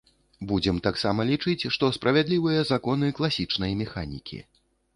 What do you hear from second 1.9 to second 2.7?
справядлівыя